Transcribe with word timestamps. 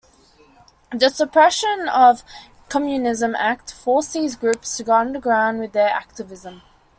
The 0.91 1.09
Suppression 1.09 1.87
of 1.87 2.23
Communism 2.69 3.35
Act 3.35 3.71
forced 3.71 4.13
these 4.13 4.35
groups 4.35 4.75
to 4.77 4.83
go 4.83 4.93
underground 4.93 5.59
with 5.59 5.73
their 5.73 5.89
activism. 5.89 6.63